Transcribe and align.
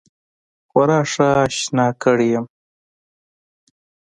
خورا 0.69 0.99
ښه 1.11 1.27
آشنا 1.43 1.87
کړی 2.03 2.27
یم. 2.33 2.45